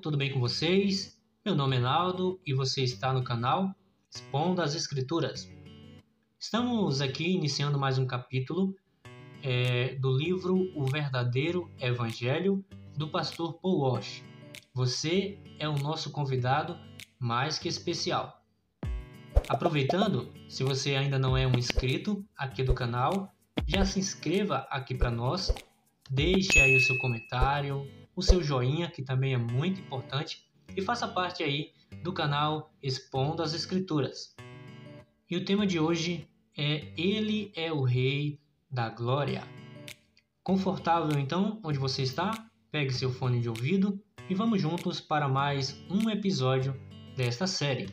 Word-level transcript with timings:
tudo 0.00 0.16
bem 0.16 0.32
com 0.32 0.40
vocês? 0.40 1.20
Meu 1.44 1.54
nome 1.54 1.76
é 1.76 1.78
Naldo 1.78 2.40
e 2.46 2.54
você 2.54 2.82
está 2.82 3.12
no 3.12 3.22
canal 3.22 3.74
Expondo 4.10 4.62
as 4.62 4.74
Escrituras. 4.74 5.46
Estamos 6.38 7.02
aqui 7.02 7.32
iniciando 7.32 7.78
mais 7.78 7.98
um 7.98 8.06
capítulo 8.06 8.74
é, 9.42 9.96
do 9.96 10.10
livro 10.16 10.56
O 10.74 10.86
Verdadeiro 10.86 11.70
Evangelho 11.78 12.64
do 12.96 13.10
pastor 13.10 13.60
Paul 13.60 13.80
Walsh. 13.80 14.24
Você 14.72 15.38
é 15.58 15.68
o 15.68 15.76
nosso 15.76 16.10
convidado 16.10 16.78
mais 17.18 17.58
que 17.58 17.68
especial. 17.68 18.42
Aproveitando, 19.50 20.32
se 20.48 20.64
você 20.64 20.96
ainda 20.96 21.18
não 21.18 21.36
é 21.36 21.46
um 21.46 21.58
inscrito 21.58 22.24
aqui 22.38 22.62
do 22.62 22.72
canal, 22.72 23.30
já 23.66 23.84
se 23.84 23.98
inscreva 23.98 24.66
aqui 24.70 24.94
para 24.94 25.10
nós, 25.10 25.54
deixe 26.10 26.58
aí 26.58 26.74
o 26.74 26.80
seu 26.80 26.96
comentário, 26.96 27.86
o 28.20 28.22
seu 28.22 28.42
joinha, 28.42 28.90
que 28.90 29.02
também 29.02 29.32
é 29.32 29.38
muito 29.38 29.80
importante, 29.80 30.44
e 30.76 30.82
faça 30.82 31.08
parte 31.08 31.42
aí 31.42 31.72
do 32.02 32.12
canal 32.12 32.70
Expondo 32.82 33.42
as 33.42 33.54
Escrituras. 33.54 34.36
E 35.28 35.36
o 35.36 35.44
tema 35.44 35.66
de 35.66 35.80
hoje 35.80 36.28
é 36.56 36.92
Ele 36.98 37.50
é 37.56 37.72
o 37.72 37.82
Rei 37.82 38.38
da 38.70 38.90
Glória. 38.90 39.42
Confortável 40.42 41.18
então 41.18 41.60
onde 41.64 41.78
você 41.78 42.02
está? 42.02 42.46
Pegue 42.70 42.92
seu 42.92 43.10
fone 43.10 43.40
de 43.40 43.48
ouvido 43.48 43.98
e 44.28 44.34
vamos 44.34 44.60
juntos 44.60 45.00
para 45.00 45.26
mais 45.26 45.82
um 45.88 46.10
episódio 46.10 46.78
desta 47.16 47.46
série. 47.46 47.88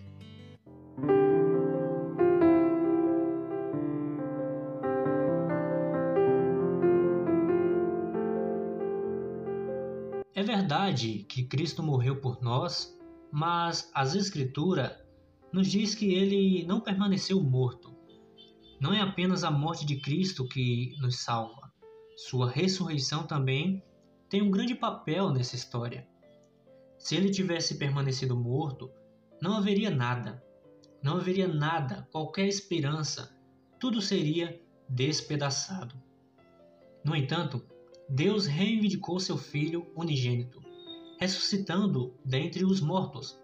Verdade 10.68 11.26
que 11.30 11.46
Cristo 11.46 11.82
morreu 11.82 12.20
por 12.20 12.42
nós, 12.42 13.00
mas 13.32 13.90
as 13.94 14.16
Escrituras 14.16 14.92
nos 15.54 15.72
diz 15.72 15.96
que 15.96 16.14
ele 16.14 16.66
não 16.66 16.82
permaneceu 16.82 17.42
morto. 17.42 17.96
Não 18.78 18.94
é 18.94 19.00
apenas 19.00 19.46
a 19.46 19.50
morte 19.50 19.86
de 19.86 20.02
Cristo 20.02 20.46
que 20.46 20.94
nos 21.00 21.20
salva. 21.20 21.72
Sua 22.18 22.52
ressurreição 22.52 23.26
também 23.26 23.82
tem 24.28 24.42
um 24.42 24.52
grande 24.52 24.76
papel 24.76 25.30
nessa 25.30 25.56
história. 25.56 26.06
Se 26.98 27.16
ele 27.16 27.32
tivesse 27.32 27.78
permanecido 27.78 28.36
morto, 28.36 28.92
não 29.42 29.56
haveria 29.56 29.90
nada. 29.90 30.44
Não 31.02 31.16
haveria 31.16 31.48
nada, 31.48 32.06
qualquer 32.12 32.46
esperança. 32.46 33.34
Tudo 33.80 34.02
seria 34.02 34.62
despedaçado. 34.90 35.96
No 37.06 37.16
entanto, 37.16 37.66
Deus 38.10 38.46
reivindicou 38.46 39.20
seu 39.20 39.38
Filho 39.38 39.86
unigênito, 39.96 40.62
ressuscitando 41.20 42.14
dentre 42.24 42.64
os 42.64 42.80
mortos. 42.80 43.40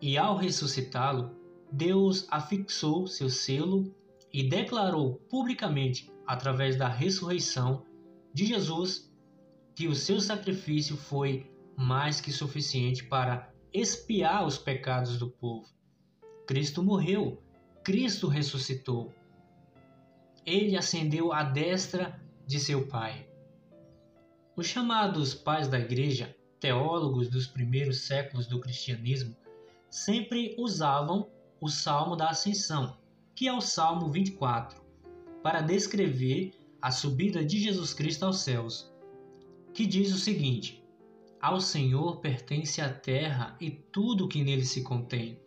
E 0.00 0.18
ao 0.18 0.36
ressuscitá-lo, 0.36 1.30
Deus 1.70 2.26
afixou 2.30 3.06
seu 3.06 3.30
selo 3.30 3.94
e 4.32 4.42
declarou 4.42 5.14
publicamente, 5.28 6.10
através 6.26 6.76
da 6.76 6.88
ressurreição 6.88 7.84
de 8.34 8.46
Jesus, 8.46 9.12
que 9.74 9.86
o 9.86 9.94
seu 9.94 10.20
sacrifício 10.20 10.96
foi 10.96 11.50
mais 11.76 12.20
que 12.20 12.32
suficiente 12.32 13.04
para 13.04 13.52
expiar 13.72 14.46
os 14.46 14.58
pecados 14.58 15.18
do 15.18 15.30
povo. 15.30 15.68
Cristo 16.46 16.82
morreu, 16.82 17.42
Cristo 17.84 18.28
ressuscitou. 18.28 19.12
Ele 20.44 20.76
ascendeu 20.76 21.32
à 21.32 21.42
destra 21.42 22.20
de 22.46 22.58
seu 22.58 22.86
Pai. 22.86 23.31
Os 24.54 24.66
chamados 24.66 25.32
pais 25.32 25.66
da 25.66 25.78
Igreja, 25.78 26.36
teólogos 26.60 27.30
dos 27.30 27.46
primeiros 27.46 28.02
séculos 28.02 28.46
do 28.46 28.60
cristianismo, 28.60 29.34
sempre 29.88 30.54
usavam 30.58 31.26
o 31.58 31.70
Salmo 31.70 32.14
da 32.14 32.28
Ascensão, 32.28 32.98
que 33.34 33.48
é 33.48 33.52
o 33.52 33.62
Salmo 33.62 34.10
24, 34.10 34.82
para 35.42 35.62
descrever 35.62 36.52
a 36.82 36.90
subida 36.90 37.42
de 37.42 37.60
Jesus 37.60 37.94
Cristo 37.94 38.26
aos 38.26 38.40
céus, 38.40 38.92
que 39.72 39.86
diz 39.86 40.12
o 40.12 40.18
seguinte: 40.18 40.84
Ao 41.40 41.58
Senhor 41.58 42.20
pertence 42.20 42.82
a 42.82 42.92
terra 42.92 43.56
e 43.58 43.70
tudo 43.70 44.26
o 44.26 44.28
que 44.28 44.44
nele 44.44 44.66
se 44.66 44.82
contém, 44.82 45.40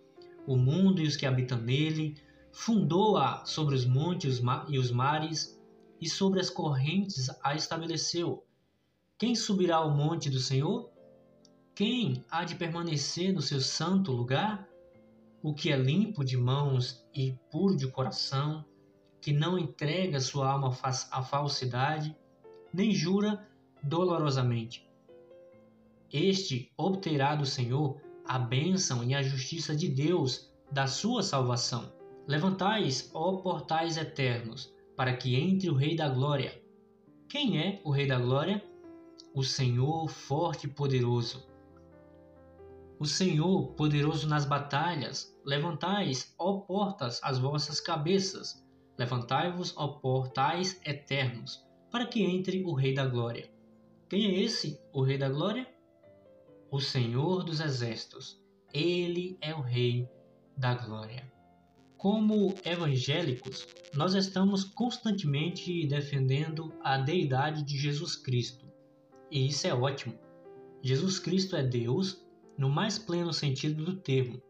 o 0.48 0.58
mundo 0.58 1.00
e 1.00 1.06
os 1.06 1.16
que 1.16 1.28
habitam 1.28 1.62
nele, 1.62 2.16
fundou-a 2.52 3.46
sobre 3.46 3.76
os 3.76 3.86
montes 3.86 4.42
e 4.68 4.80
os 4.80 4.90
mares, 4.90 5.62
e 6.02 6.10
sobre 6.10 6.40
as 6.40 6.50
correntes 6.50 7.30
a 7.44 7.54
estabeleceu. 7.54 8.45
Quem 9.18 9.34
subirá 9.34 9.78
ao 9.78 9.92
monte 9.92 10.30
do 10.30 10.40
Senhor? 10.40 10.92
Quem 11.74 12.26
há 12.30 12.44
de 12.44 12.56
permanecer 12.56 13.34
no 13.34 13.42
seu 13.42 13.62
santo 13.62 14.12
lugar? 14.12 14.68
O 15.42 15.54
que 15.54 15.72
é 15.72 15.78
limpo 15.78 16.26
de 16.26 16.36
mãos 16.36 17.08
e 17.14 17.32
puro 17.50 17.78
de 17.78 17.88
coração, 17.88 18.66
que 19.22 19.32
não 19.32 19.58
entrega 19.58 20.20
sua 20.20 20.52
alma 20.52 20.78
à 21.12 21.24
falsidade, 21.24 22.14
nem 22.74 22.92
jura 22.92 23.48
dolorosamente. 23.82 24.86
Este 26.12 26.70
obterá 26.76 27.36
do 27.36 27.46
Senhor 27.46 28.02
a 28.26 28.38
bênção 28.38 29.02
e 29.02 29.16
a 29.16 29.24
justiça 29.24 29.74
de 29.74 29.88
Deus 29.88 30.52
da 30.70 30.88
sua 30.88 31.24
salvação. 31.24 31.90
Levantais, 32.28 33.12
ó 33.14 33.38
portais 33.38 33.96
eternos, 33.96 34.74
para 34.98 35.16
que 35.16 35.36
entre 35.36 35.70
o 35.70 35.74
Rei 35.74 35.96
da 35.96 36.10
Glória. 36.10 36.62
Quem 37.30 37.62
é 37.62 37.82
o 37.86 37.92
Rei 37.92 38.08
da 38.08 38.20
Glória? 38.20 38.75
O 39.36 39.44
Senhor 39.44 40.08
forte 40.08 40.66
e 40.66 40.70
poderoso. 40.70 41.46
O 42.98 43.06
Senhor 43.06 43.74
poderoso 43.74 44.30
nas 44.30 44.46
batalhas, 44.46 45.38
levantais, 45.46 46.34
ó 46.40 46.60
portas, 46.60 47.20
as 47.22 47.38
vossas 47.38 47.82
cabeças, 47.82 48.66
levantai-vos, 48.98 49.74
ó 49.76 49.90
portais 50.00 50.80
eternos, 50.86 51.68
para 51.92 52.08
que 52.08 52.24
entre 52.24 52.64
o 52.64 52.74
Rei 52.74 52.94
da 52.94 53.06
Glória. 53.06 53.52
Quem 54.08 54.26
é 54.26 54.40
esse, 54.40 54.80
o 54.94 55.04
Rei 55.04 55.18
da 55.18 55.28
Glória? 55.28 55.68
O 56.72 56.80
Senhor 56.80 57.44
dos 57.44 57.60
Exércitos. 57.60 58.42
Ele 58.74 59.38
é 59.42 59.54
o 59.54 59.60
Rei 59.60 60.10
da 60.56 60.76
Glória. 60.76 61.30
Como 61.98 62.56
evangélicos, 62.64 63.68
nós 63.94 64.14
estamos 64.14 64.64
constantemente 64.64 65.86
defendendo 65.88 66.74
a 66.82 66.98
deidade 66.98 67.64
de 67.64 67.78
Jesus 67.78 68.16
Cristo 68.16 68.65
e 69.30 69.48
isso 69.48 69.68
é 69.68 69.74
ótimo. 69.74 70.18
Jesus 70.82 71.20
Cristo 71.20 71.56
é 71.56 71.64
Deus 71.64 72.26
no 72.58 72.70
mais 72.70 72.98
pleno 72.98 73.34
sentido 73.34 73.84
do 73.84 73.96
termo. 73.96 74.42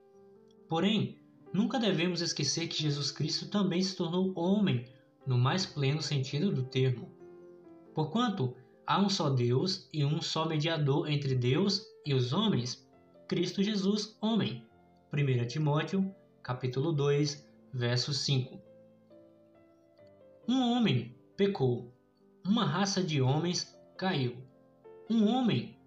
Porém, 0.67 1.19
nunca 1.53 1.79
devemos 1.79 2.21
esquecer 2.21 2.67
que 2.67 2.81
Jesus 2.81 3.11
Cristo 3.11 3.49
também 3.49 3.81
se 3.81 3.95
tornou 3.95 4.33
homem 4.35 4.85
no 5.25 5.37
mais 5.37 5.65
pleno 5.65 6.01
sentido 6.01 6.51
do 6.51 6.63
termo. 6.63 7.09
Porquanto 7.93 8.55
há 8.85 8.99
um 8.99 9.09
só 9.09 9.29
Deus 9.29 9.89
e 9.91 10.03
um 10.03 10.21
só 10.21 10.45
mediador 10.45 11.09
entre 11.09 11.35
Deus 11.35 11.85
e 12.05 12.13
os 12.13 12.33
homens, 12.33 12.87
Cristo 13.27 13.63
Jesus, 13.63 14.17
homem. 14.21 14.63
1 15.13 15.47
Timóteo, 15.47 16.13
capítulo 16.43 16.91
2, 16.91 17.47
verso 17.73 18.13
5. 18.13 18.59
Um 20.47 20.71
homem 20.71 21.15
pecou, 21.35 21.91
uma 22.45 22.65
raça 22.65 23.01
de 23.01 23.21
homens 23.21 23.75
caiu. 23.97 24.37
Um 25.09 25.27
homem 25.27 25.77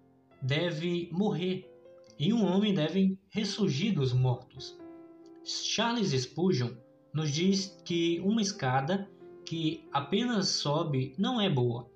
deve 0.41 1.09
morrer 1.11 1.69
e 2.17 2.33
um 2.33 2.45
homem 2.45 2.73
deve 2.73 3.19
ressurgir 3.29 3.93
dos 3.93 4.13
mortos. 4.13 4.77
Charles 5.43 6.11
Spurgeon 6.11 6.71
nos 7.13 7.31
diz 7.31 7.77
que 7.83 8.19
uma 8.21 8.41
escada 8.41 9.09
que 9.45 9.85
apenas 9.91 10.49
sobe 10.49 11.13
não 11.17 11.41
é 11.41 11.49
boa, 11.49 11.89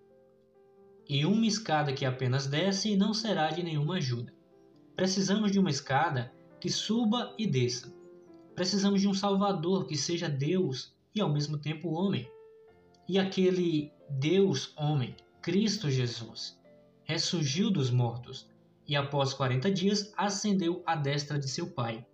e 1.07 1.25
uma 1.25 1.45
escada 1.45 1.93
que 1.93 2.05
apenas 2.05 2.47
desce 2.47 2.95
não 2.95 3.13
será 3.13 3.49
de 3.49 3.63
nenhuma 3.63 3.97
ajuda. 3.97 4.33
Precisamos 4.95 5.51
de 5.51 5.59
uma 5.59 5.69
escada 5.69 6.33
que 6.59 6.69
suba 6.69 7.33
e 7.37 7.45
desça. 7.45 7.93
Precisamos 8.55 9.01
de 9.01 9.07
um 9.07 9.13
Salvador 9.13 9.85
que 9.85 9.97
seja 9.97 10.29
Deus 10.29 10.93
e 11.13 11.21
ao 11.21 11.31
mesmo 11.31 11.57
tempo 11.57 11.89
homem. 11.89 12.29
E 13.07 13.19
aquele 13.19 13.91
Deus 14.09 14.73
homem, 14.77 15.15
Cristo 15.41 15.89
Jesus, 15.89 16.57
ressurgiu 17.03 17.69
dos 17.69 17.89
mortos 17.89 18.49
e, 18.87 18.95
após 18.95 19.33
40 19.33 19.71
dias, 19.71 20.13
ascendeu 20.17 20.81
à 20.85 20.95
destra 20.95 21.39
de 21.39 21.47
seu 21.47 21.67
Pai, 21.67 22.05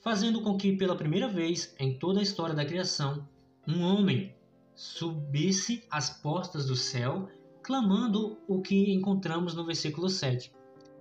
fazendo 0.00 0.40
com 0.42 0.56
que, 0.56 0.76
pela 0.76 0.96
primeira 0.96 1.28
vez 1.28 1.74
em 1.78 1.98
toda 1.98 2.20
a 2.20 2.22
história 2.22 2.54
da 2.54 2.64
criação, 2.64 3.28
um 3.66 3.82
homem 3.82 4.34
subisse 4.74 5.84
às 5.90 6.10
portas 6.10 6.66
do 6.66 6.76
céu, 6.76 7.28
clamando 7.62 8.38
o 8.46 8.60
que 8.60 8.92
encontramos 8.92 9.54
no 9.54 9.64
versículo 9.64 10.08
7. 10.08 10.52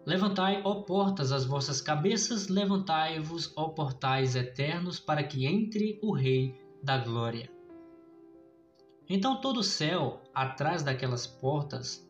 Levantai, 0.06 0.62
ó 0.64 0.82
portas, 0.82 1.32
as 1.32 1.46
vossas 1.46 1.82
cabeças, 1.82 2.48
levantai-vos, 2.48 3.52
ó 3.56 3.70
portais 3.70 4.36
eternos, 4.36 5.00
para 5.00 5.24
que 5.24 5.46
entre 5.46 6.00
o 6.02 6.14
Rei 6.14 6.60
da 6.82 6.98
Glória. 6.98 7.50
Então 9.10 9.42
todo 9.42 9.58
o 9.58 9.64
céu, 9.64 10.22
atrás 10.34 10.82
daquelas 10.82 11.28
portas, 11.28 12.05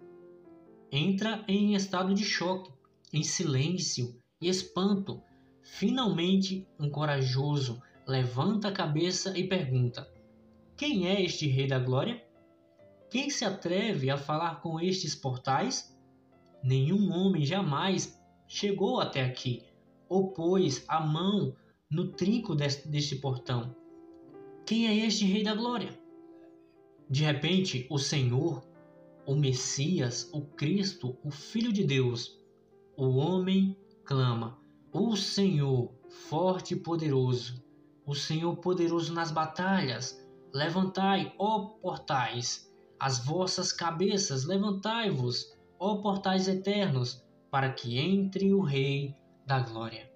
entra 0.95 1.43
em 1.47 1.75
estado 1.75 2.13
de 2.13 2.23
choque 2.23 2.71
em 3.11 3.21
silêncio 3.21 4.15
e 4.41 4.47
espanto. 4.47 5.21
Finalmente, 5.61 6.65
um 6.79 6.89
corajoso 6.89 7.81
levanta 8.07 8.69
a 8.69 8.71
cabeça 8.71 9.37
e 9.37 9.47
pergunta: 9.47 10.09
Quem 10.77 11.07
é 11.07 11.21
este 11.21 11.47
Rei 11.47 11.67
da 11.67 11.79
Glória? 11.79 12.23
Quem 13.09 13.29
se 13.29 13.43
atreve 13.43 14.09
a 14.09 14.17
falar 14.17 14.61
com 14.61 14.79
estes 14.79 15.15
portais? 15.15 15.95
Nenhum 16.63 17.11
homem 17.11 17.45
jamais 17.45 18.19
chegou 18.47 18.99
até 18.99 19.23
aqui 19.23 19.63
ou 20.07 20.31
pôs 20.31 20.83
a 20.87 20.99
mão 20.99 21.55
no 21.89 22.11
trinco 22.11 22.55
deste, 22.55 22.87
deste 22.87 23.15
portão. 23.17 23.75
Quem 24.65 24.87
é 24.87 25.05
este 25.05 25.25
Rei 25.25 25.43
da 25.43 25.53
Glória? 25.53 25.97
De 27.09 27.23
repente, 27.23 27.85
o 27.89 27.99
Senhor, 27.99 28.63
o 29.25 29.35
Messias, 29.35 30.29
o 30.33 30.41
Cristo, 30.41 31.17
o 31.23 31.31
Filho 31.31 31.73
de 31.73 31.83
Deus, 31.83 32.39
o 32.95 33.17
homem 33.17 33.77
clama: 34.03 34.59
O 34.91 35.15
Senhor, 35.15 35.93
forte 36.29 36.73
e 36.73 36.79
poderoso, 36.79 37.63
o 38.05 38.13
Senhor 38.13 38.55
poderoso 38.57 39.13
nas 39.13 39.31
batalhas, 39.31 40.23
levantai, 40.53 41.33
ó 41.37 41.59
portais, 41.81 42.71
as 42.99 43.25
vossas 43.25 43.73
cabeças, 43.73 44.45
levantai-vos, 44.45 45.53
ó 45.79 45.97
portais 45.97 46.47
eternos, 46.47 47.23
para 47.49 47.71
que 47.71 47.97
entre 47.97 48.53
o 48.53 48.61
Rei 48.61 49.15
da 49.45 49.59
Glória. 49.59 50.09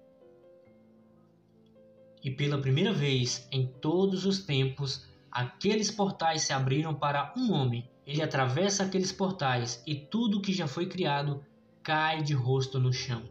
E 2.22 2.30
pela 2.30 2.60
primeira 2.60 2.92
vez 2.92 3.48
em 3.50 3.66
todos 3.66 4.26
os 4.26 4.44
tempos, 4.44 5.06
aqueles 5.30 5.90
portais 5.90 6.42
se 6.42 6.52
abriram 6.52 6.94
para 6.94 7.32
um 7.36 7.52
homem. 7.52 7.88
Ele 8.10 8.22
atravessa 8.22 8.82
aqueles 8.82 9.12
portais 9.12 9.80
e 9.86 9.94
tudo 9.94 10.40
que 10.40 10.52
já 10.52 10.66
foi 10.66 10.86
criado 10.86 11.44
cai 11.80 12.24
de 12.24 12.34
rosto 12.34 12.76
no 12.80 12.92
chão. 12.92 13.22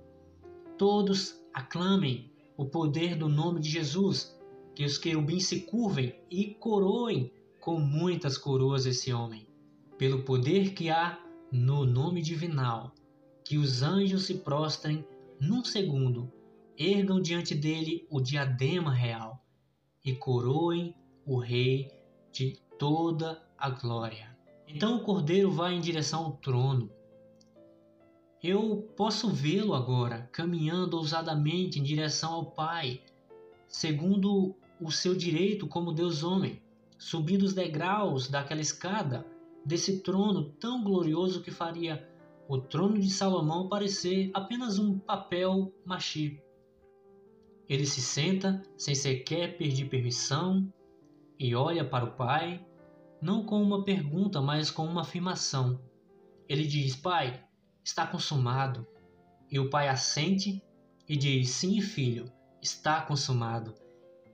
Todos 0.77 1.37
aclamem 1.53 2.31
o 2.55 2.63
poder 2.63 3.17
do 3.17 3.27
nome 3.27 3.59
de 3.59 3.69
Jesus, 3.69 4.33
que 4.73 4.85
os 4.85 4.97
querubins 4.97 5.47
se 5.47 5.63
curvem 5.63 6.17
e 6.31 6.53
coroem 6.53 7.29
com 7.59 7.77
muitas 7.77 8.37
coroas 8.37 8.85
esse 8.85 9.11
homem. 9.11 9.45
Pelo 9.97 10.23
poder 10.23 10.73
que 10.73 10.89
há 10.89 11.21
no 11.51 11.85
nome 11.85 12.21
divinal, 12.21 12.95
que 13.43 13.57
os 13.57 13.81
anjos 13.81 14.27
se 14.27 14.35
prostrem 14.35 15.05
num 15.41 15.61
segundo, 15.61 16.31
ergam 16.77 17.19
diante 17.19 17.53
dele 17.53 18.07
o 18.09 18.21
diadema 18.21 18.93
real 18.93 19.45
e 20.05 20.15
coroem 20.15 20.95
o 21.25 21.37
rei 21.37 21.91
de 22.31 22.57
toda 22.77 23.45
a 23.57 23.69
glória. 23.71 24.28
Então 24.69 24.97
o 24.97 25.03
cordeiro 25.03 25.51
vai 25.51 25.73
em 25.73 25.81
direção 25.81 26.25
ao 26.25 26.31
trono 26.33 26.89
eu 28.41 28.89
posso 28.95 29.29
vê-lo 29.29 29.73
agora 29.73 30.29
caminhando 30.31 30.95
ousadamente 30.95 31.77
em 31.77 31.83
direção 31.83 32.31
ao 32.31 32.51
Pai, 32.51 33.01
segundo 33.67 34.55
o 34.79 34.89
seu 34.89 35.13
direito 35.13 35.67
como 35.67 35.91
Deus 35.91 36.23
homem, 36.23 36.61
subindo 36.97 37.43
os 37.43 37.53
degraus 37.53 38.29
daquela 38.29 38.61
escada, 38.61 39.25
desse 39.65 39.99
trono 39.99 40.51
tão 40.51 40.81
glorioso 40.81 41.41
que 41.41 41.51
faria 41.51 42.07
o 42.47 42.57
trono 42.57 42.97
de 42.97 43.09
Salomão 43.09 43.67
parecer 43.67 44.31
apenas 44.33 44.79
um 44.79 44.97
papel 44.97 45.73
machê. 45.85 46.41
Ele 47.67 47.85
se 47.85 48.01
senta 48.01 48.63
sem 48.77 48.95
sequer 48.95 49.57
pedir 49.57 49.89
permissão 49.89 50.73
e 51.37 51.53
olha 51.53 51.83
para 51.83 52.05
o 52.05 52.15
Pai, 52.15 52.65
não 53.21 53.43
com 53.43 53.61
uma 53.61 53.83
pergunta, 53.83 54.41
mas 54.41 54.71
com 54.71 54.85
uma 54.85 55.01
afirmação. 55.01 55.79
Ele 56.47 56.65
diz: 56.65 56.95
Pai, 56.95 57.43
está 57.83 58.07
consumado. 58.07 58.87
E 59.51 59.59
o 59.59 59.69
pai 59.69 59.89
assente 59.89 60.61
e 61.07 61.17
diz: 61.17 61.49
Sim, 61.49 61.81
filho, 61.81 62.31
está 62.61 63.01
consumado. 63.01 63.73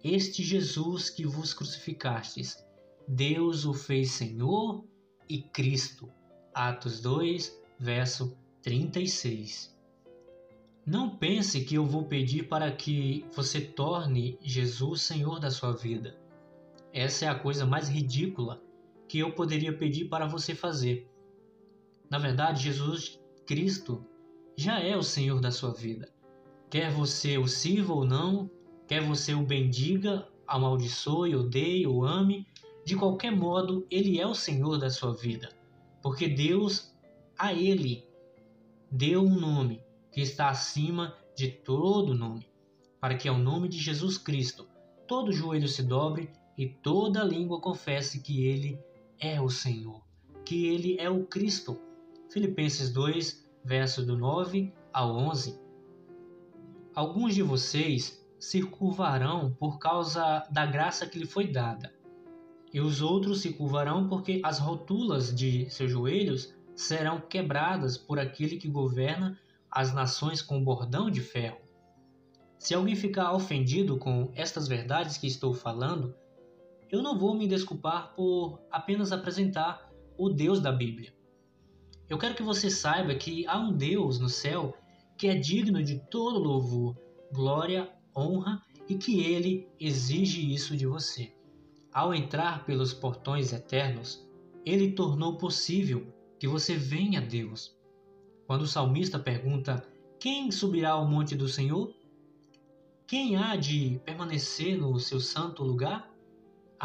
Este 0.03 0.43
Jesus 0.43 1.09
que 1.09 1.25
vos 1.25 1.53
crucificastes, 1.53 2.63
Deus 3.07 3.65
o 3.65 3.73
fez 3.73 4.11
Senhor 4.11 4.85
e 5.27 5.41
Cristo. 5.41 6.11
Atos 6.53 7.01
2, 7.01 7.59
verso 7.79 8.37
36. 8.61 9.75
Não 10.85 11.17
pense 11.17 11.65
que 11.65 11.75
eu 11.75 11.85
vou 11.85 12.05
pedir 12.05 12.47
para 12.47 12.71
que 12.71 13.25
você 13.33 13.59
torne 13.59 14.37
Jesus 14.41 15.01
Senhor 15.01 15.39
da 15.39 15.49
sua 15.49 15.73
vida. 15.73 16.15
Essa 16.93 17.25
é 17.25 17.27
a 17.27 17.39
coisa 17.39 17.65
mais 17.65 17.89
ridícula 17.89 18.61
que 19.07 19.19
eu 19.19 19.31
poderia 19.31 19.75
pedir 19.77 20.05
para 20.05 20.25
você 20.25 20.55
fazer. 20.55 21.09
Na 22.09 22.17
verdade, 22.17 22.63
Jesus 22.63 23.19
Cristo 23.45 24.05
já 24.55 24.79
é 24.79 24.95
o 24.95 25.03
Senhor 25.03 25.39
da 25.39 25.51
sua 25.51 25.71
vida. 25.71 26.11
Quer 26.69 26.91
você 26.91 27.37
o 27.37 27.47
sirva 27.47 27.93
ou 27.93 28.05
não, 28.05 28.49
quer 28.87 29.01
você 29.01 29.33
o 29.33 29.45
bendiga, 29.45 30.27
amaldiçoe, 30.47 31.35
odeie 31.35 31.85
ou 31.85 32.05
ame, 32.05 32.47
de 32.85 32.95
qualquer 32.95 33.31
modo, 33.31 33.85
Ele 33.89 34.19
é 34.19 34.27
o 34.27 34.35
Senhor 34.35 34.77
da 34.77 34.89
sua 34.89 35.13
vida. 35.13 35.49
Porque 36.01 36.27
Deus, 36.27 36.93
a 37.37 37.53
Ele, 37.53 38.07
deu 38.91 39.21
um 39.23 39.39
nome 39.39 39.81
que 40.11 40.21
está 40.21 40.49
acima 40.49 41.15
de 41.35 41.49
todo 41.49 42.13
nome, 42.13 42.47
para 43.01 43.15
que 43.15 43.27
ao 43.27 43.37
nome 43.37 43.67
de 43.67 43.77
Jesus 43.77 44.17
Cristo 44.17 44.67
todo 45.07 45.31
joelho 45.31 45.67
se 45.67 45.83
dobre 45.83 46.29
e 46.57 46.67
toda 46.67 47.23
língua 47.23 47.59
confesse 47.59 48.21
que 48.21 48.45
Ele 48.45 48.79
é 49.25 49.41
o 49.41 49.49
Senhor, 49.49 50.03
que 50.45 50.67
Ele 50.67 50.97
é 50.99 51.09
o 51.09 51.25
Cristo, 51.25 51.81
Filipenses 52.29 52.91
2, 52.91 53.43
versos 53.63 54.05
do 54.05 54.15
9 54.15 54.71
ao 54.93 55.15
11. 55.15 55.59
Alguns 56.93 57.33
de 57.33 57.41
vocês 57.41 58.23
se 58.39 58.61
curvarão 58.61 59.51
por 59.59 59.79
causa 59.79 60.45
da 60.51 60.65
graça 60.65 61.07
que 61.07 61.17
lhe 61.17 61.25
foi 61.25 61.47
dada, 61.47 61.91
e 62.71 62.79
os 62.79 63.01
outros 63.01 63.41
se 63.41 63.53
curvarão 63.53 64.07
porque 64.07 64.41
as 64.43 64.59
rotulas 64.59 65.33
de 65.33 65.67
seus 65.71 65.89
joelhos 65.89 66.53
serão 66.75 67.19
quebradas 67.19 67.97
por 67.97 68.19
aquele 68.19 68.57
que 68.57 68.67
governa 68.67 69.39
as 69.71 69.93
nações 69.93 70.41
com 70.41 70.63
bordão 70.63 71.09
de 71.09 71.21
ferro. 71.21 71.57
Se 72.59 72.73
alguém 72.73 72.95
ficar 72.95 73.33
ofendido 73.33 73.97
com 73.97 74.31
estas 74.35 74.67
verdades 74.67 75.17
que 75.17 75.27
estou 75.27 75.53
falando, 75.53 76.15
eu 76.91 77.01
não 77.01 77.17
vou 77.17 77.35
me 77.35 77.47
desculpar 77.47 78.13
por 78.15 78.59
apenas 78.71 79.11
apresentar 79.11 79.89
o 80.17 80.29
Deus 80.29 80.59
da 80.59 80.71
Bíblia. 80.71 81.13
Eu 82.07 82.17
quero 82.17 82.35
que 82.35 82.43
você 82.43 82.69
saiba 82.69 83.15
que 83.15 83.47
há 83.47 83.57
um 83.57 83.73
Deus 83.73 84.19
no 84.19 84.29
céu 84.29 84.75
que 85.17 85.27
é 85.27 85.35
digno 85.35 85.81
de 85.81 85.99
todo 86.09 86.39
louvor, 86.39 86.95
glória, 87.31 87.89
honra 88.15 88.61
e 88.87 88.95
que 88.95 89.21
ele 89.21 89.67
exige 89.79 90.53
isso 90.53 90.77
de 90.77 90.85
você. 90.85 91.33
Ao 91.91 92.13
entrar 92.13 92.65
pelos 92.65 92.93
portões 92.93 93.53
eternos, 93.53 94.27
ele 94.65 94.91
tornou 94.91 95.37
possível 95.37 96.13
que 96.39 96.47
você 96.47 96.75
venha 96.75 97.19
a 97.19 97.23
Deus. 97.23 97.75
Quando 98.45 98.63
o 98.63 98.67
salmista 98.67 99.17
pergunta: 99.17 99.83
Quem 100.19 100.51
subirá 100.51 100.91
ao 100.91 101.07
monte 101.07 101.35
do 101.35 101.47
Senhor? 101.47 101.93
Quem 103.07 103.35
há 103.35 103.55
de 103.55 103.99
permanecer 104.03 104.77
no 104.77 104.99
seu 104.99 105.19
santo 105.19 105.63
lugar? 105.63 106.14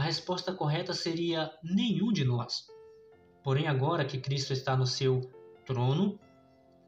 A 0.01 0.03
resposta 0.03 0.55
correta 0.55 0.95
seria: 0.95 1.53
nenhum 1.63 2.11
de 2.11 2.25
nós. 2.25 2.67
Porém, 3.45 3.67
agora 3.67 4.03
que 4.03 4.17
Cristo 4.17 4.51
está 4.51 4.75
no 4.75 4.87
seu 4.87 5.21
trono, 5.67 6.19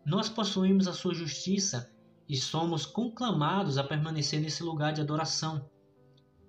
nós 0.02 0.30
possuímos 0.30 0.88
a 0.88 0.94
sua 0.94 1.12
justiça 1.12 1.92
e 2.26 2.34
somos 2.38 2.86
conclamados 2.86 3.76
a 3.76 3.84
permanecer 3.84 4.40
nesse 4.40 4.62
lugar 4.62 4.94
de 4.94 5.02
adoração. 5.02 5.68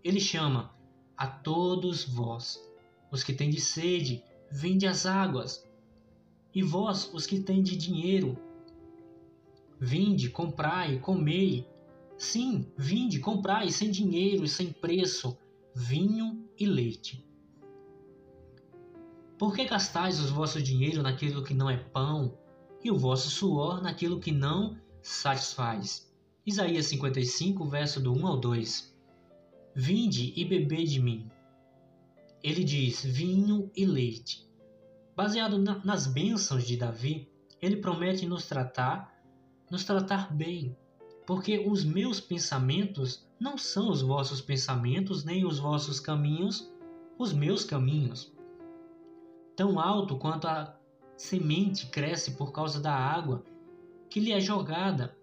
Ele 0.02 0.22
chama 0.22 0.74
a 1.18 1.28
todos 1.28 2.06
vós, 2.06 2.58
os 3.12 3.26
que 3.26 3.34
têm 3.34 3.50
de 3.50 3.60
sede, 3.60 4.24
vinde 4.50 4.88
as 4.88 5.06
águas. 5.06 5.70
E 6.56 6.64
vós, 6.64 7.14
os 7.14 7.26
que 7.26 7.42
têm 7.42 7.62
de 7.62 7.76
dinheiro, 7.76 8.38
vinde, 9.82 10.30
comprai, 10.30 10.98
comei. 10.98 11.68
Sim, 12.18 12.72
vinde, 12.78 13.20
comprai 13.20 13.70
sem 13.70 13.92
dinheiro 13.92 14.46
e 14.46 14.48
sem 14.48 14.72
preço, 14.72 15.38
vinho 15.76 16.43
e 16.60 16.66
leite. 16.66 17.26
Por 19.38 19.54
que 19.54 19.66
gastais 19.66 20.20
o 20.20 20.34
vosso 20.34 20.62
dinheiro 20.62 21.02
naquilo 21.02 21.44
que 21.44 21.54
não 21.54 21.70
é 21.70 21.78
pão, 21.78 22.38
e 22.84 22.92
o 22.92 22.98
vosso 22.98 23.30
suor 23.30 23.82
naquilo 23.82 24.20
que 24.20 24.32
não 24.32 24.78
satisfaz? 25.02 26.12
Isaías 26.46 26.88
55, 26.88 27.66
verso 27.66 28.00
do 28.00 28.14
1 28.14 28.28
ao 28.28 28.40
2. 28.40 28.94
Vinde 29.76 30.34
e 30.36 30.46
bebei 30.46 30.86
de 30.86 31.02
mim. 31.02 31.30
Ele 32.44 32.64
diz 32.64 33.04
vinho 33.04 33.72
e 33.76 33.86
leite. 33.86 34.48
Baseado 35.16 35.58
na, 35.58 35.84
nas 35.86 36.08
bênçãos 36.08 36.66
de 36.66 36.76
Davi, 36.76 37.30
ele 37.62 37.78
promete 37.78 38.26
nos 38.26 38.46
tratar, 38.46 39.14
nos 39.72 39.86
tratar 39.86 40.36
bem, 40.36 40.76
porque 41.26 41.66
os 41.68 41.84
meus 41.84 42.20
pensamentos 42.20 43.26
não 43.40 43.58
são 43.58 43.90
os 43.90 44.02
vossos 44.02 44.42
pensamentos, 44.42 45.24
nem 45.24 45.46
os 45.46 45.60
vossos 45.60 46.00
caminhos, 46.00 46.72
os 47.18 47.34
meus 47.34 47.64
caminhos 47.64 48.34
tão 49.56 49.80
alto 49.80 50.18
quanto 50.18 50.48
a 50.48 50.76
semente 51.16 51.88
cresce 51.88 52.32
por 52.32 52.52
causa 52.52 52.80
da 52.80 52.94
água 52.94 53.44
que 54.10 54.20
lhe 54.20 54.32
é 54.32 54.40
jogada. 54.40 55.16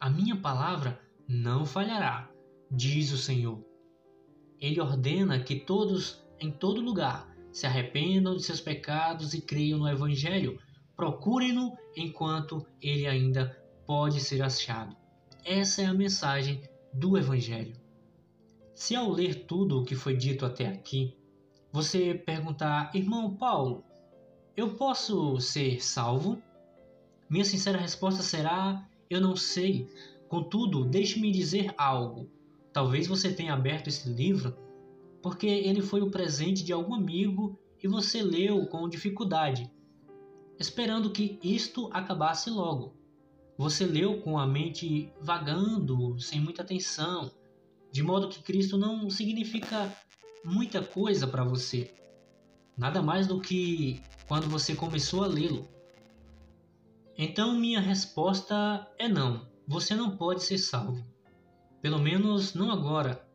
A 0.00 0.08
minha 0.08 0.36
palavra 0.36 1.00
não 1.28 1.64
falhará, 1.64 2.30
diz 2.70 3.12
o 3.12 3.18
Senhor. 3.18 3.64
Ele 4.60 4.80
ordena 4.80 5.40
que 5.40 5.56
todos, 5.56 6.24
em 6.38 6.50
todo 6.50 6.80
lugar, 6.80 7.28
se 7.52 7.66
arrependam 7.66 8.36
de 8.36 8.42
seus 8.42 8.60
pecados 8.60 9.34
e 9.34 9.40
creiam 9.40 9.78
no 9.78 9.88
Evangelho. 9.88 10.58
Procurem-no 10.96 11.76
enquanto 11.96 12.64
ele 12.80 13.06
ainda 13.06 13.56
pode 13.90 14.20
ser 14.20 14.40
achado. 14.40 14.96
Essa 15.44 15.82
é 15.82 15.86
a 15.86 15.92
mensagem 15.92 16.62
do 16.94 17.18
Evangelho. 17.18 17.74
Se 18.72 18.94
ao 18.94 19.10
ler 19.10 19.46
tudo 19.46 19.80
o 19.80 19.84
que 19.84 19.96
foi 19.96 20.16
dito 20.16 20.46
até 20.46 20.68
aqui, 20.68 21.16
você 21.72 22.14
perguntar, 22.14 22.92
irmão 22.94 23.34
Paulo, 23.34 23.82
eu 24.56 24.74
posso 24.74 25.40
ser 25.40 25.82
salvo? 25.82 26.40
Minha 27.28 27.44
sincera 27.44 27.78
resposta 27.78 28.22
será: 28.22 28.88
eu 29.10 29.20
não 29.20 29.34
sei. 29.34 29.88
Contudo, 30.28 30.84
deixe-me 30.84 31.32
dizer 31.32 31.74
algo. 31.76 32.30
Talvez 32.72 33.08
você 33.08 33.32
tenha 33.32 33.54
aberto 33.54 33.88
esse 33.88 34.08
livro 34.08 34.56
porque 35.20 35.48
ele 35.48 35.82
foi 35.82 36.00
o 36.00 36.12
presente 36.12 36.62
de 36.62 36.72
algum 36.72 36.94
amigo 36.94 37.58
e 37.82 37.88
você 37.88 38.22
leu 38.22 38.64
com 38.68 38.88
dificuldade, 38.88 39.68
esperando 40.60 41.10
que 41.10 41.40
isto 41.42 41.90
acabasse 41.92 42.50
logo. 42.50 42.99
Você 43.60 43.84
leu 43.84 44.22
com 44.22 44.38
a 44.38 44.46
mente 44.46 45.12
vagando, 45.20 46.18
sem 46.18 46.40
muita 46.40 46.62
atenção, 46.62 47.30
de 47.92 48.02
modo 48.02 48.30
que 48.30 48.42
Cristo 48.42 48.78
não 48.78 49.10
significa 49.10 49.94
muita 50.42 50.82
coisa 50.82 51.26
para 51.26 51.44
você. 51.44 51.92
Nada 52.74 53.02
mais 53.02 53.26
do 53.26 53.38
que 53.38 54.02
quando 54.26 54.48
você 54.48 54.74
começou 54.74 55.22
a 55.22 55.26
lê-lo. 55.26 55.68
Então, 57.18 57.54
minha 57.54 57.80
resposta 57.80 58.90
é 58.98 59.06
não. 59.06 59.46
Você 59.68 59.94
não 59.94 60.16
pode 60.16 60.42
ser 60.42 60.56
salvo. 60.56 61.04
Pelo 61.82 61.98
menos 61.98 62.54
não 62.54 62.70
agora 62.70 63.28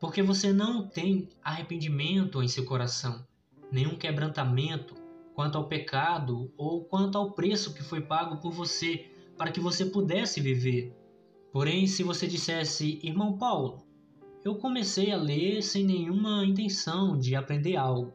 porque 0.00 0.22
você 0.22 0.54
não 0.54 0.88
tem 0.88 1.28
arrependimento 1.44 2.42
em 2.42 2.48
seu 2.48 2.64
coração, 2.64 3.26
nenhum 3.70 3.98
quebrantamento 3.98 4.94
quanto 5.34 5.58
ao 5.58 5.68
pecado 5.68 6.50
ou 6.56 6.82
quanto 6.86 7.18
ao 7.18 7.32
preço 7.32 7.74
que 7.74 7.82
foi 7.82 8.00
pago 8.00 8.38
por 8.38 8.52
você 8.52 9.17
para 9.38 9.52
que 9.52 9.60
você 9.60 9.86
pudesse 9.86 10.40
viver. 10.40 10.94
Porém, 11.52 11.86
se 11.86 12.02
você 12.02 12.26
dissesse, 12.26 13.00
irmão 13.02 13.38
Paulo, 13.38 13.86
eu 14.44 14.56
comecei 14.56 15.12
a 15.12 15.16
ler 15.16 15.62
sem 15.62 15.84
nenhuma 15.84 16.44
intenção 16.44 17.16
de 17.18 17.34
aprender 17.34 17.76
algo, 17.76 18.12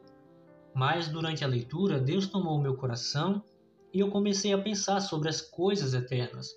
mas 0.75 1.07
durante 1.07 1.43
a 1.43 1.47
leitura 1.47 1.99
Deus 1.99 2.27
tomou 2.27 2.61
meu 2.61 2.75
coração 2.75 3.43
e 3.93 3.99
eu 3.99 4.09
comecei 4.09 4.53
a 4.53 4.61
pensar 4.61 4.99
sobre 4.99 5.29
as 5.29 5.41
coisas 5.41 5.93
eternas. 5.93 6.49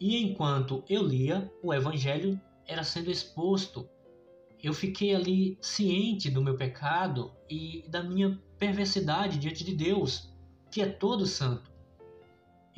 E 0.00 0.16
enquanto 0.22 0.84
eu 0.88 1.02
lia, 1.02 1.50
o 1.62 1.72
Evangelho 1.72 2.40
era 2.66 2.84
sendo 2.84 3.10
exposto 3.10 3.88
eu 4.62 4.74
fiquei 4.74 5.14
ali 5.14 5.56
ciente 5.60 6.28
do 6.28 6.42
meu 6.42 6.56
pecado 6.56 7.32
e 7.48 7.84
da 7.88 8.02
minha 8.02 8.42
perversidade 8.58 9.38
diante 9.38 9.64
de 9.64 9.74
Deus, 9.74 10.34
que 10.70 10.82
é 10.82 10.86
todo 10.86 11.26
santo. 11.26 11.70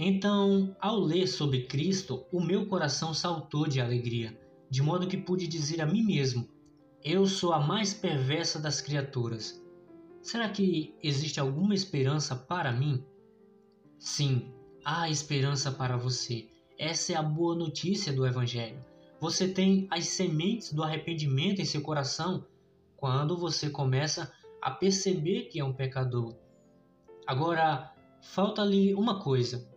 Então, 0.02 0.74
ao 0.80 0.98
ler 0.98 1.26
sobre 1.26 1.64
Cristo, 1.66 2.24
o 2.32 2.40
meu 2.40 2.64
coração 2.64 3.12
saltou 3.12 3.68
de 3.68 3.82
alegria, 3.82 4.34
de 4.70 4.80
modo 4.80 5.06
que 5.06 5.18
pude 5.18 5.46
dizer 5.46 5.82
a 5.82 5.84
mim 5.84 6.02
mesmo: 6.02 6.48
Eu 7.04 7.26
sou 7.26 7.52
a 7.52 7.60
mais 7.60 7.92
perversa 7.92 8.58
das 8.58 8.80
criaturas. 8.80 9.62
Será 10.22 10.48
que 10.48 10.94
existe 11.02 11.38
alguma 11.38 11.74
esperança 11.74 12.34
para 12.34 12.72
mim? 12.72 13.04
Sim, 13.98 14.50
há 14.82 15.10
esperança 15.10 15.70
para 15.70 15.98
você. 15.98 16.48
Essa 16.78 17.12
é 17.12 17.16
a 17.16 17.22
boa 17.22 17.54
notícia 17.54 18.10
do 18.10 18.26
Evangelho. 18.26 18.82
Você 19.20 19.48
tem 19.48 19.86
as 19.90 20.06
sementes 20.06 20.72
do 20.72 20.82
arrependimento 20.82 21.60
em 21.60 21.66
seu 21.66 21.82
coração 21.82 22.46
quando 22.96 23.36
você 23.36 23.68
começa 23.68 24.32
a 24.62 24.70
perceber 24.70 25.50
que 25.50 25.60
é 25.60 25.64
um 25.64 25.74
pecador. 25.74 26.34
Agora, 27.26 27.94
falta-lhe 28.22 28.94
uma 28.94 29.22
coisa: 29.22 29.68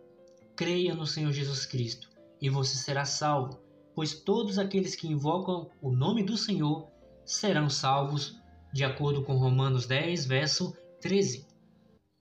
creia 0.56 0.94
no 0.94 1.06
Senhor 1.06 1.32
Jesus 1.32 1.66
Cristo 1.66 2.08
e 2.40 2.48
você 2.48 2.76
será 2.76 3.04
salvo, 3.04 3.60
pois 3.94 4.14
todos 4.14 4.58
aqueles 4.58 4.94
que 4.96 5.08
invocam 5.08 5.70
o 5.80 5.90
nome 5.90 6.22
do 6.22 6.36
Senhor 6.36 6.88
serão 7.24 7.68
salvos, 7.70 8.40
de 8.72 8.84
acordo 8.84 9.22
com 9.22 9.36
Romanos 9.36 9.86
10, 9.86 10.26
verso 10.26 10.76
13. 11.00 11.46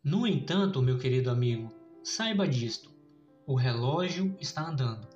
No 0.04 0.28
entanto, 0.28 0.82
meu 0.82 0.98
querido 0.98 1.30
amigo, 1.30 1.70
saiba 2.04 2.48
disto: 2.48 2.92
o 3.46 3.56
relógio 3.56 4.36
está 4.40 4.70
andando 4.70 5.14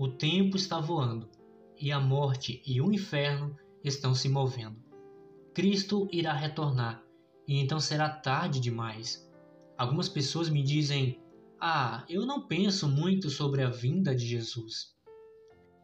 o 0.00 0.06
tempo 0.06 0.56
está 0.56 0.78
voando 0.78 1.28
e 1.76 1.90
a 1.90 1.98
morte 1.98 2.62
e 2.64 2.80
o 2.80 2.92
inferno 2.92 3.56
estão 3.82 4.14
se 4.14 4.28
movendo. 4.28 4.76
Cristo 5.52 6.08
irá 6.12 6.32
retornar 6.32 7.02
e 7.48 7.58
então 7.58 7.80
será 7.80 8.08
tarde 8.08 8.60
demais. 8.60 9.28
Algumas 9.76 10.08
pessoas 10.08 10.48
me 10.48 10.62
dizem: 10.62 11.20
Ah, 11.60 12.04
eu 12.08 12.24
não 12.24 12.46
penso 12.46 12.88
muito 12.88 13.28
sobre 13.28 13.62
a 13.64 13.68
vinda 13.68 14.14
de 14.14 14.24
Jesus. 14.24 14.94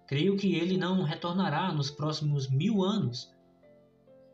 Creio 0.07 0.37
que 0.37 0.55
ele 0.55 0.77
não 0.77 1.03
retornará 1.03 1.73
nos 1.73 1.91
próximos 1.91 2.49
mil 2.49 2.85
anos. 2.85 3.35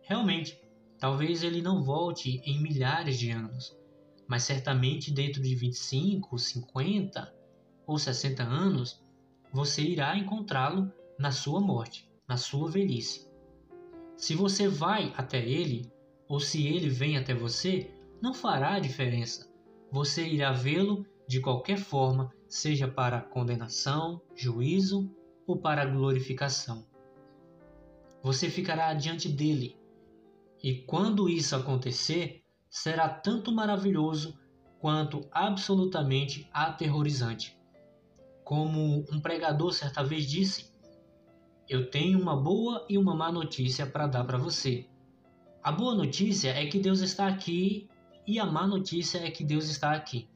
Realmente, 0.03 0.61
talvez 0.99 1.43
ele 1.43 1.63
não 1.63 1.83
volte 1.83 2.43
em 2.45 2.61
milhares 2.61 3.19
de 3.19 3.31
anos, 3.31 3.75
mas 4.29 4.43
certamente 4.43 5.11
dentro 5.11 5.41
de 5.41 5.55
25, 5.55 6.39
50 6.39 7.35
ou 7.87 7.99
60 7.99 8.43
anos 8.43 9.03
você 9.51 9.81
irá 9.81 10.19
encontrá-lo 10.19 10.93
na 11.19 11.33
sua 11.33 11.59
morte, 11.59 12.07
na 12.29 12.37
sua 12.37 12.71
velhice. 12.71 13.31
Se 14.15 14.35
você 14.35 14.69
vai 14.69 15.15
até 15.17 15.43
ele, 15.43 15.91
ou 16.29 16.39
se 16.39 16.67
ele 16.67 16.91
vem 16.91 17.17
até 17.17 17.33
você, 17.33 17.91
não 18.21 18.35
fará 18.35 18.79
diferença. 18.79 19.51
Você 19.91 20.29
irá 20.29 20.53
vê-lo 20.53 21.07
de 21.31 21.39
qualquer 21.39 21.79
forma, 21.79 22.35
seja 22.49 22.89
para 22.89 23.21
condenação, 23.21 24.21
juízo 24.35 25.09
ou 25.47 25.57
para 25.57 25.87
glorificação. 25.87 26.85
Você 28.21 28.51
ficará 28.51 28.93
diante 28.95 29.29
dele, 29.29 29.79
e 30.61 30.83
quando 30.83 31.29
isso 31.29 31.55
acontecer, 31.55 32.43
será 32.69 33.09
tanto 33.09 33.53
maravilhoso 33.53 34.37
quanto 34.81 35.25
absolutamente 35.31 36.51
aterrorizante. 36.53 37.57
Como 38.43 39.07
um 39.09 39.21
pregador 39.21 39.73
certa 39.73 40.03
vez 40.03 40.29
disse: 40.29 40.73
Eu 41.69 41.93
tenho 41.93 42.21
uma 42.21 42.35
boa 42.35 42.85
e 42.89 42.99
uma 42.99 43.15
má 43.15 43.31
notícia 43.31 43.87
para 43.87 44.09
dar 44.09 44.25
para 44.25 44.37
você. 44.37 44.89
A 45.63 45.71
boa 45.71 45.95
notícia 45.95 46.51
é 46.51 46.67
que 46.67 46.81
Deus 46.81 46.99
está 46.99 47.29
aqui 47.29 47.89
e 48.27 48.41
a 48.41 48.47
má 48.47 48.67
notícia 48.67 49.19
é 49.19 49.31
que 49.31 49.45
Deus 49.45 49.69
está 49.69 49.93
aqui. 49.93 50.29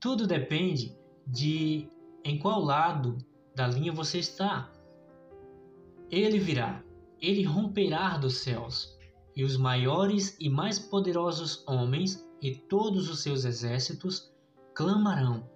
Tudo 0.00 0.26
depende 0.26 0.96
de 1.26 1.88
em 2.24 2.38
qual 2.38 2.60
lado 2.60 3.18
da 3.54 3.66
linha 3.66 3.92
você 3.92 4.18
está. 4.18 4.70
Ele 6.10 6.38
virá, 6.38 6.82
ele 7.20 7.42
romperá 7.42 8.16
dos 8.16 8.38
céus, 8.38 8.96
e 9.34 9.44
os 9.44 9.56
maiores 9.56 10.36
e 10.40 10.48
mais 10.48 10.78
poderosos 10.78 11.64
homens 11.66 12.26
e 12.40 12.54
todos 12.54 13.08
os 13.08 13.22
seus 13.22 13.44
exércitos 13.44 14.32
clamarão 14.74 15.48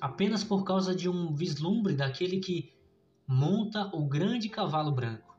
apenas 0.00 0.42
por 0.42 0.64
causa 0.64 0.94
de 0.94 1.08
um 1.08 1.34
vislumbre 1.34 1.94
daquele 1.94 2.40
que 2.40 2.72
monta 3.26 3.90
o 3.94 4.06
grande 4.06 4.48
cavalo 4.48 4.90
branco. 4.90 5.36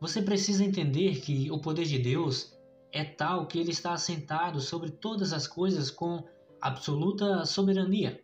Você 0.00 0.22
precisa 0.22 0.64
entender 0.64 1.20
que 1.20 1.50
o 1.50 1.58
poder 1.58 1.84
de 1.84 1.98
Deus 1.98 2.56
é 2.92 3.04
tal 3.04 3.46
que 3.46 3.58
ele 3.58 3.72
está 3.72 3.92
assentado 3.92 4.60
sobre 4.60 4.90
todas 4.90 5.32
as 5.32 5.48
coisas 5.48 5.90
com 5.90 6.24
absoluta 6.60 7.44
soberania, 7.44 8.22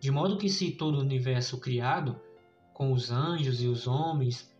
de 0.00 0.10
modo 0.10 0.36
que 0.36 0.48
se 0.48 0.72
todo 0.72 0.96
o 0.96 1.00
universo 1.00 1.58
criado, 1.58 2.20
com 2.72 2.92
os 2.92 3.10
anjos 3.10 3.62
e 3.62 3.66
os 3.66 3.86
homens, 3.86 4.50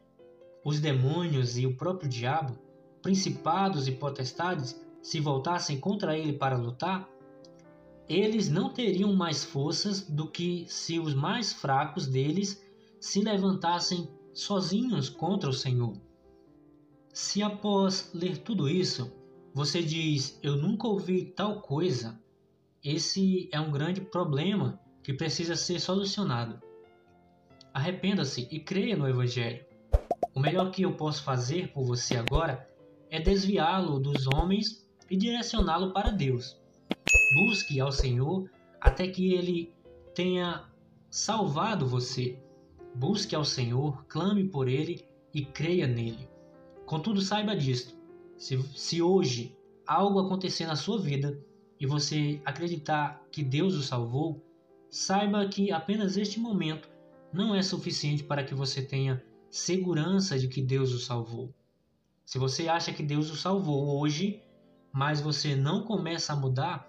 os 0.65 0.81
demônios 0.81 1.59
e 1.59 1.67
o 1.67 1.77
próprio 1.77 2.09
diabo, 2.09 2.59
principados 3.03 3.89
e 3.89 3.93
potestades, 3.93 4.81
se 5.03 5.19
voltassem 5.19 5.81
contra 5.81 6.17
ele 6.17 6.33
para 6.33 6.57
lutar, 6.57 7.09
eles 8.09 8.49
não 8.49 8.73
teriam 8.73 9.13
mais 9.15 9.45
forças 9.45 10.03
do 10.03 10.29
que 10.29 10.67
se 10.69 10.99
os 10.99 11.15
mais 11.15 11.53
fracos 11.53 12.07
deles 12.07 12.63
se 13.01 13.21
levantassem 13.21 14.09
sozinhos 14.33 15.09
contra 15.09 15.51
o 15.51 15.53
Senhor. 15.53 15.95
Se 17.13 17.43
após 17.43 18.11
ler 18.15 18.39
tudo 18.39 18.69
isso, 18.69 19.13
você 19.55 19.83
diz: 19.83 20.39
Eu 20.43 20.57
nunca 20.57 20.87
ouvi 20.87 21.25
tal 21.25 21.61
coisa, 21.61 22.22
esse 22.85 23.49
é 23.53 23.61
um 23.61 23.71
grande 23.71 24.01
problema 24.01 24.81
que 25.03 25.13
precisa 25.13 25.55
ser 25.55 25.81
solucionado. 25.81 26.61
Arrependa-se 27.73 28.49
e 28.51 28.59
creia 28.59 28.97
no 28.97 29.09
Evangelho. 29.09 29.65
O 30.35 30.41
melhor 30.41 30.71
que 30.71 30.83
eu 30.83 30.93
posso 30.95 31.23
fazer 31.23 31.73
por 31.73 31.85
você 31.85 32.17
agora 32.17 32.69
é 33.09 33.21
desviá-lo 33.21 34.01
dos 34.01 34.27
homens 34.27 34.89
e 35.09 35.17
direcioná-lo 35.17 35.93
para 35.93 36.11
Deus. 36.11 36.61
Busque 37.35 37.81
ao 37.81 37.93
Senhor 37.93 38.51
até 38.81 39.07
que 39.07 39.33
ele 39.33 39.73
tenha 40.15 40.65
salvado 41.11 41.87
você. 41.87 42.39
Busque 42.95 43.35
ao 43.35 43.45
Senhor, 43.45 44.05
clame 44.07 44.49
por 44.49 44.69
ele 44.69 45.07
e 45.33 45.45
creia 45.45 45.87
nele. 45.87 46.29
Contudo, 46.85 47.21
saiba 47.21 47.55
disto: 47.55 47.95
se, 48.37 48.61
se 48.77 49.01
hoje 49.01 49.57
algo 49.87 50.19
acontecer 50.19 50.67
na 50.67 50.77
sua 50.77 50.99
vida 51.01 51.39
e 51.83 51.87
você 51.87 52.41
acreditar 52.45 53.21
que 53.33 53.43
Deus 53.43 53.75
o 53.75 53.83
salvou, 53.83 54.41
saiba 54.89 55.49
que 55.49 55.73
apenas 55.73 56.17
este 56.17 56.39
momento 56.39 56.89
não 57.33 57.57
é 57.57 57.61
suficiente 57.61 58.23
para 58.23 58.45
que 58.45 58.55
você 58.55 58.81
tenha 58.81 59.21
segurança 59.51 60.39
de 60.39 60.47
que 60.47 60.63
Deus 60.63 60.93
o 60.93 61.01
salvou. 61.01 61.53
Se 62.25 62.39
você 62.39 62.69
acha 62.69 62.93
que 62.93 63.03
Deus 63.03 63.33
o 63.33 63.37
salvou 63.37 63.99
hoje, 63.99 64.41
mas 64.93 65.21
você 65.21 65.57
não 65.57 65.83
começa 65.83 66.33
a 66.33 66.37
mudar, 66.37 66.89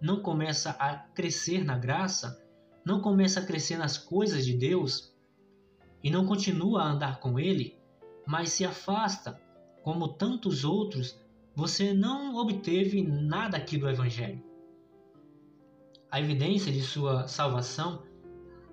não 0.00 0.20
começa 0.20 0.70
a 0.70 0.96
crescer 0.96 1.62
na 1.62 1.78
graça, 1.78 2.44
não 2.84 3.00
começa 3.00 3.38
a 3.38 3.46
crescer 3.46 3.76
nas 3.76 3.96
coisas 3.96 4.44
de 4.44 4.52
Deus 4.52 5.14
e 6.02 6.10
não 6.10 6.26
continua 6.26 6.82
a 6.82 6.90
andar 6.90 7.20
com 7.20 7.38
Ele, 7.38 7.78
mas 8.26 8.50
se 8.50 8.64
afasta, 8.64 9.40
como 9.84 10.08
tantos 10.08 10.64
outros, 10.64 11.16
você 11.58 11.92
não 11.92 12.36
obteve 12.36 13.02
nada 13.02 13.56
aqui 13.56 13.76
do 13.76 13.90
Evangelho. 13.90 14.40
A 16.08 16.20
evidência 16.20 16.70
de 16.70 16.80
sua 16.80 17.26
salvação 17.26 18.04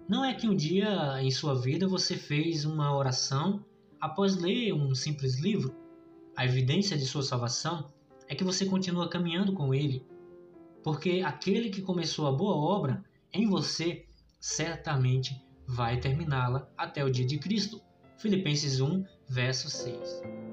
não 0.08 0.24
é 0.24 0.36
que 0.36 0.48
um 0.48 0.56
dia 0.56 1.20
em 1.20 1.32
sua 1.32 1.60
vida 1.60 1.88
você 1.88 2.16
fez 2.16 2.64
uma 2.64 2.96
oração 2.96 3.66
após 4.00 4.36
ler 4.36 4.72
um 4.72 4.94
simples 4.94 5.40
livro. 5.40 5.76
A 6.38 6.46
evidência 6.46 6.96
de 6.96 7.08
sua 7.08 7.24
salvação 7.24 7.92
é 8.28 8.36
que 8.36 8.44
você 8.44 8.68
continua 8.68 9.10
caminhando 9.10 9.54
com 9.54 9.74
Ele, 9.74 10.06
porque 10.84 11.24
aquele 11.26 11.72
que 11.72 11.82
começou 11.82 12.28
a 12.28 12.32
boa 12.32 12.56
obra 12.56 13.04
em 13.34 13.50
você 13.50 14.06
certamente 14.40 15.44
vai 15.66 16.00
terminá-la 16.00 16.70
até 16.78 17.04
o 17.04 17.10
dia 17.10 17.26
de 17.26 17.40
Cristo. 17.40 17.82
Filipenses 18.20 18.80
1, 18.80 19.04
verso 19.28 19.72
6. 19.72 20.45